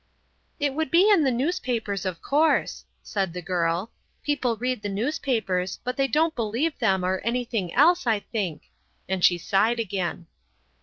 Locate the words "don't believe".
6.07-6.75